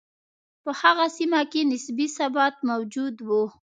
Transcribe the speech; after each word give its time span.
په 0.63 0.71
هغه 0.81 1.05
سیمه 1.17 1.41
کې 1.51 1.61
نسبي 1.71 2.07
ثبات 2.17 2.55
موجود 2.69 3.15
و. 3.27 3.29